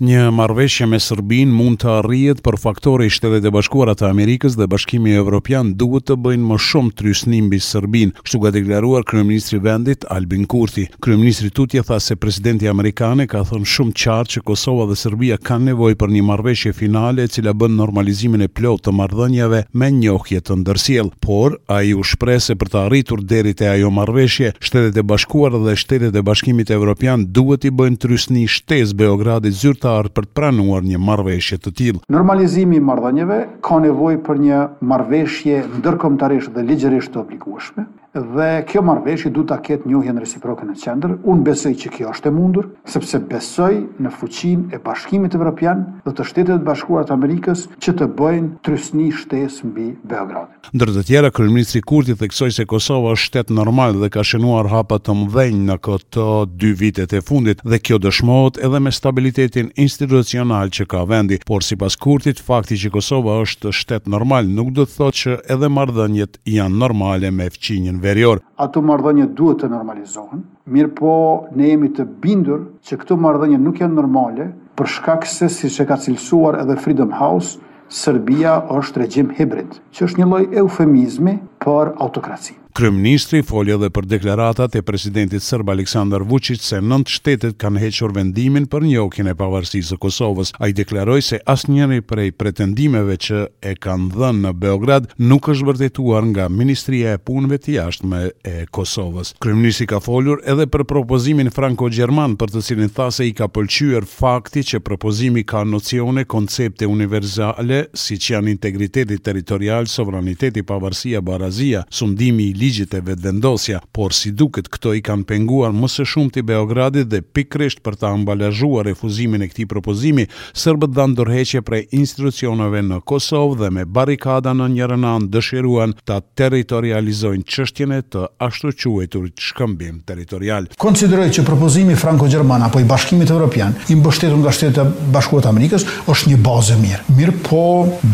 [0.00, 4.58] një marveshje me Sërbin mund të arrijet për faktore i shtetet e bashkuara të Amerikës
[4.60, 9.06] dhe bashkimi evropian duhet të bëjnë më shumë trysnim mbi Serbinë, Sërbin, kështu ka deklaruar
[9.08, 10.84] Kryeministri Vendit Albin Kurti.
[11.02, 15.70] Kryeministri Tutje tha se presidenti Amerikane ka thënë shumë qartë që Kosova dhe Sërbia kanë
[15.70, 20.42] nevoj për një marveshje finale e cila bën normalizimin e plot të marrëdhënieve me njohje
[20.44, 24.98] të ndërsiel, por a u u shprese për të arritur derit e ajo marveshje, shtetet
[25.00, 30.06] e bashkuara dhe shtetet e bashkimit evropian duhet i bëjnë të shtes Beogradit zyrta shqiptar
[30.16, 32.00] për të pranuar një marrëveshje të tillë.
[32.14, 34.58] Normalizimi i marrëdhënieve ka nevojë për një
[34.94, 37.86] marrëveshje ndërkombëtarisht dhe ligjërisht të obligueshme
[38.20, 41.16] dhe kjo marveshje du të ketë njohje në reciproke në qendrë.
[41.28, 46.14] Unë besoj që kjo është e mundur, sepse besoj në fuqin e bashkimit evropian dhe
[46.16, 50.52] të shtetet bashkuarat Amerikës që të bëjnë trysni shtes mbi Beograd.
[50.74, 54.98] Ndër të tjera, Kryeministri Kurti theksoj se Kosova është shtet normal dhe ka shënuar hapa
[54.98, 60.70] të mdhenjë në këto dy vitet e fundit dhe kjo dëshmohet edhe me stabilitetin institucional
[60.72, 64.86] që ka vendi, por si pas Kurtit, fakti që Kosova është shtet normal nuk do
[64.88, 68.38] të thotë që edhe mardhënjet janë normale me fqinjën verior.
[68.64, 70.44] Ato mardhënje duhet të normalizohen,
[70.76, 71.14] mirë po
[71.58, 75.88] ne jemi të bindur që këto marrëdhënie nuk janë normale, për shkak se si që
[75.90, 77.56] ka cilësuar edhe Freedom House,
[78.02, 82.65] Serbia është regjim hibrid, që është një loj eufemizmi për autokracinë.
[82.76, 88.12] Kryeministri foli edhe për deklaratat e presidentit serb Aleksandar Vučić se nëntë shtetet kanë hequr
[88.12, 90.50] vendimin për njohjen e pavarësisë së Kosovës.
[90.60, 93.38] Ai deklaroi se asnjëri prej pretendimeve që
[93.70, 98.52] e kanë dhënë në Beograd nuk është vërtetuar nga Ministria e Punëve të Jashtme e
[98.76, 99.32] Kosovës.
[99.40, 104.04] Kryeministri ka folur edhe për propozimin franko-gjerman për të cilin tha se i ka pëlqyer
[104.12, 112.50] fakti që propozimi ka nocione koncepte universale siç janë integriteti territorial, sovraniteti, pavarësia, barazia, sundimi
[112.50, 117.08] i ligjit e vetëvendosja, por si duket këto i kanë penguar më së shumti Beogradit
[117.12, 122.98] dhe pikrisht për ta ambalazhuar refuzimin e këtij propozimi, serbët dhanë dorëheqje prej institucioneve në
[123.06, 129.28] Kosovë dhe me barrikada në njërën anë dëshiruan ta territorializojnë çështjen e të ashtu quajtur
[129.46, 130.66] shkëmbim territorial.
[130.80, 135.50] Konsideroj që propozimi franko-gjerman apo i Bashkimit Evropian, i mbështetur nga Shtetet e Bashkuara të
[135.54, 137.16] Amerikës, është një bazë mirë.
[137.20, 137.64] Mirë po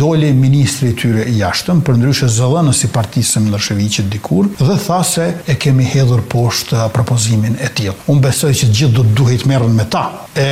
[0.02, 5.28] dole ministri i tyre i jashtëm, përndryshe zëllënës i partisë Miloševiqit dikur, dhe tha se
[5.46, 7.92] e kemi hedhur poshtë uh, propozimin e tij.
[8.10, 10.48] Unë besoj që gjithë do të duhet të merren me ta e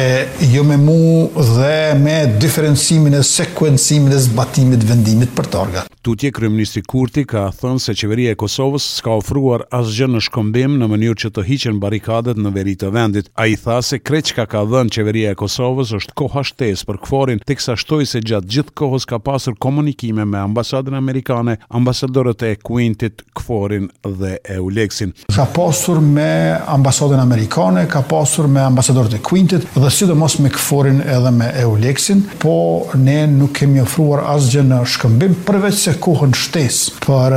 [0.53, 5.87] jo me mua dhe me diferencimin e sekuencimit të zbatimit të vendimit për targa.
[6.03, 10.87] Tutje kryeministri Kurti ka thënë se qeveria e Kosovës s'ka ofruar asgjë në shkëmbim në
[10.88, 13.27] mënyrë që të hiqen barrikadat në veri të vendit.
[13.37, 17.77] Ai tha se kreçka ka dhënë qeveria e Kosovës është koha shtesë për kforin, teksa
[17.77, 23.91] shtoi se gjatë gjithë kohës ka pasur komunikime me ambasadën amerikane, ambasadorët e Kuintit, Kforin
[24.09, 25.12] dhe e Ulexin.
[25.37, 26.31] Ka pasur me
[26.65, 32.25] ambasadën amerikane, ka pasur me ambasadorët e Kuintit dhe sidomos me Kforin edhe me Euleksin,
[32.41, 37.34] po ne nuk kemi ofruar asgjë në shkëmbim përveç që kohën shtes për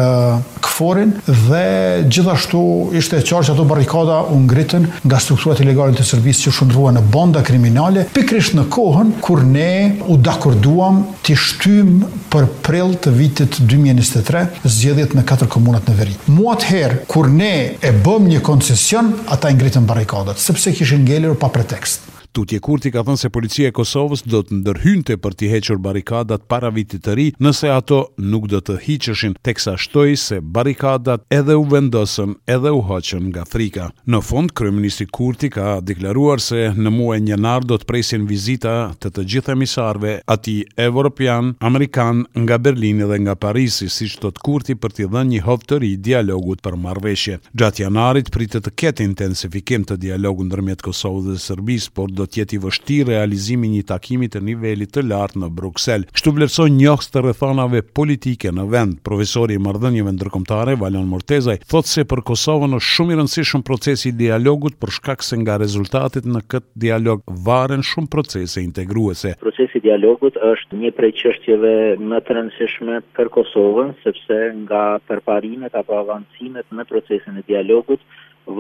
[0.64, 1.64] këforin dhe
[2.12, 2.62] gjithashtu
[3.00, 7.04] ishte qarë që ato barrikada unë ngritën nga strukturat ilegalin të servis që shundrua në
[7.14, 9.72] banda kriminale, pikrish në kohën kur ne
[10.08, 11.92] u dakorduam të shtym
[12.34, 16.18] për prill të vitit 2023 zgjedhjet në katër komunat në veri.
[16.36, 21.50] Muat her, kur ne e bëm një koncesion, ata ngritën barrikadat, sepse kishin ngelirë pa
[21.54, 25.78] pretekst tutje kurti ka thënë se policia e Kosovës do të ndërhynte për të hequr
[25.86, 28.00] barrikadat para vitit të ri nëse ato
[28.32, 33.44] nuk do të hiqeshin teksa shtoi se barrikadat edhe u vendosën edhe u hoqën nga
[33.50, 38.74] frika në fund kryeministri kurti ka deklaruar se në muajin janar do të presin vizita
[38.98, 40.58] të të gjithë emisarve, aty
[40.88, 45.62] evropian amerikan nga Berlini dhe nga Parisi siç të kurti për të dhënë një hov
[45.70, 51.30] të ri dialogut për marrëveshje gjatë janarit pritet të ketë intensifikim të dialogut ndërmjet Kosovës
[51.30, 54.92] dhe Serbisë por do do të jetë i vështirë realizimi i një takimi të nivelit
[54.96, 56.06] të lartë në Bruksel.
[56.16, 58.94] Kështu vlerëson njohës të rrethanave politike në vend.
[59.08, 64.10] Profesori i Marrëdhënieve Ndërkombëtare Valon Mortezaj thotë se për Kosovën është shumë i rëndësishëm procesi
[64.14, 69.34] i dialogut për shkak se nga rezultatet në këtë dialog varen shumë procese integruese.
[69.44, 71.74] Procesi i dialogut është një prej çështjeve
[72.12, 78.00] më të rëndësishme për Kosovën sepse nga përparimet apo avancimet në procesin e dialogut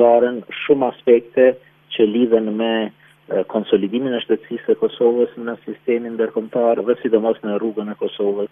[0.01, 1.53] varen shumë aspekte
[1.93, 2.73] që lidhen me
[3.51, 8.49] konsolidimin e shtetësisë së Kosovës në sistemin ndërkombëtar dhe sidomos në rrugën e Kosovës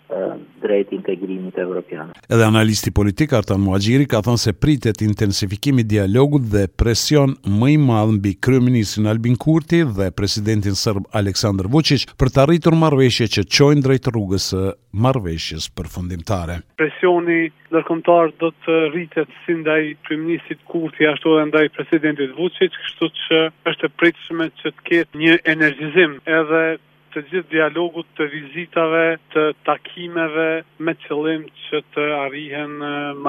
[0.63, 2.13] drejt integrimit evropian.
[2.31, 7.73] Edhe analisti politik Artan Muaxhiri ka thënë se pritet intensifikimi i dialogut dhe presion më
[7.75, 13.27] i madh mbi kryeministin Albin Kurti dhe presidentin serb Aleksandar Vučić për të arritur marrëveshje
[13.35, 16.57] që çojnë drejt rrugës së marveshjes përfundimtare.
[16.81, 23.09] Presioni nërkomtar do të rritet si ndaj kryminisit kurti ashtu edhe ndaj presidentit Vucic, kështu
[23.23, 23.41] që
[23.71, 26.63] është e pritshme që të ketë një energizim edhe
[27.13, 29.03] të gjithë dialogut të vizitave,
[29.33, 30.49] të takimeve
[30.87, 32.77] me qëllim që të arrihen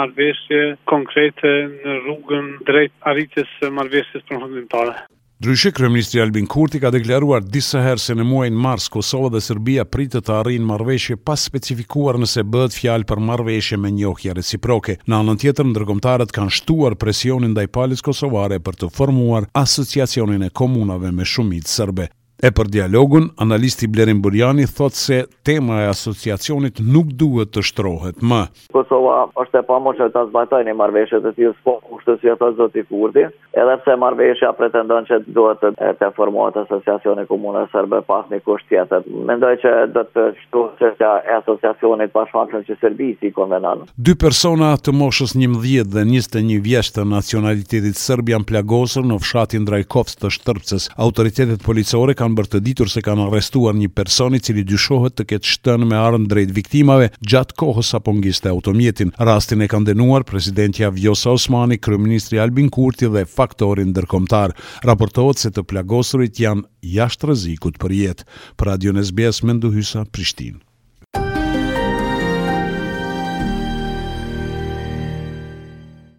[0.00, 0.60] marveshje
[0.94, 5.00] konkrete në rrugën drejt arritjes marveshjes përfundimtare.
[5.42, 9.82] Ndryshe, Kryeministri Albin Kurti ka deklaruar disa herë se në muajnë mars Kosova dhe Serbia
[9.90, 15.00] pritë të arrinë marveshje pas specifikuar nëse bëtë fjalë për marveshje me njohja reciproke.
[15.02, 20.46] Në anën tjetër, ndërgomtarët kanë shtuar presionin dhe i palis kosovare për të formuar asociacionin
[20.46, 22.06] e komunave me shumit sërbe.
[22.42, 28.18] E për dialogun, analisti Blerim Burjani thot se tema e asociacionit nuk duhet të shtrohet
[28.26, 28.40] më.
[28.74, 32.48] Kosova është e pamoshë të zbatojnë i marveshje të tjë s'po kushtë si e të
[32.58, 33.24] zoti kurdi,
[33.54, 38.66] edhe pse marveshja pretendon që duhet të të formohet asociacionit komune sërbe pas një kusht
[38.74, 39.06] tjetër.
[39.30, 43.86] Mendoj që do të shtu që të e asociacionit pashfaqën që Serbisi i konvenan.
[43.94, 49.70] Dy persona të moshës 11 dhe 21 vjeshtë të nacionalitetit sërbi janë plagosër në fshatin
[49.70, 50.90] Drajkovs të shtërpësës.
[51.06, 55.16] Autoritetet policore kanë kanë bërë të ditur se kanë arrestuar një person i cili dyshohet
[55.16, 59.12] të ketë shtënë me armë drejt viktimave gjatë kohës apo po ngiste automjetin.
[59.20, 64.56] Rastin e kanë denuar presidentja Vjosa Osmani, kryeministri Albin Kurti dhe faktori ndërkombëtar.
[64.88, 66.64] Raportohet se të plagosurit janë
[66.96, 68.28] jashtë rrezikut për jetë.
[68.56, 70.62] Për Radio SBS Mendohysa Prishtinë.